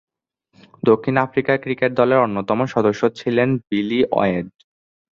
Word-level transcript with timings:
দক্ষিণ 0.83 1.15
Africa 1.17 1.53
cricket 1.63 1.91
দলের 1.95 2.19
অন্যতম 2.19 2.59
সদস্য 2.73 3.01
ছিলেন 3.19 3.49
বিলি 3.67 3.99
ওয়েড। 4.11 4.47